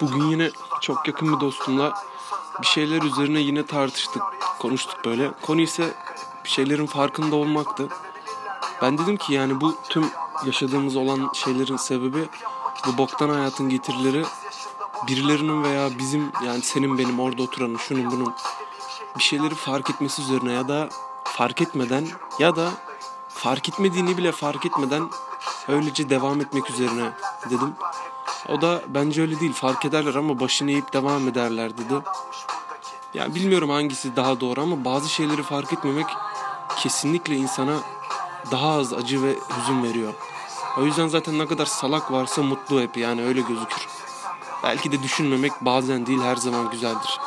[0.00, 1.94] Bugün yine çok yakın bir dostumla
[2.62, 4.22] bir şeyler üzerine yine tartıştık,
[4.58, 5.30] konuştuk böyle.
[5.42, 5.94] Konu ise
[6.44, 7.88] bir şeylerin farkında olmaktı.
[8.82, 10.04] Ben dedim ki yani bu tüm
[10.46, 12.28] yaşadığımız olan şeylerin sebebi
[12.86, 14.24] bu boktan hayatın getirileri
[15.08, 18.34] birilerinin veya bizim yani senin benim orada oturanın şunun bunun
[19.18, 20.88] bir şeyleri fark etmesi üzerine ya da
[21.24, 22.06] fark etmeden
[22.38, 22.70] ya da
[23.28, 25.10] fark etmediğini bile fark etmeden
[25.68, 27.12] öylece devam etmek üzerine
[27.50, 27.74] dedim.
[28.50, 31.94] O da bence öyle değil fark ederler ama başını eğip devam ederler dedi.
[33.14, 36.06] Yani bilmiyorum hangisi daha doğru ama bazı şeyleri fark etmemek
[36.78, 37.76] kesinlikle insana
[38.50, 40.14] daha az acı ve hüzün veriyor.
[40.78, 43.86] O yüzden zaten ne kadar salak varsa mutlu hep yani öyle gözükür.
[44.62, 47.20] Belki de düşünmemek bazen değil her zaman güzeldir.